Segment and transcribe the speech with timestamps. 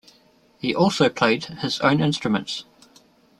[0.57, 2.65] He also played his own instruments.